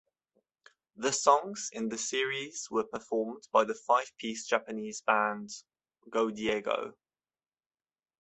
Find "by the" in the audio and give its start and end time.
3.51-3.75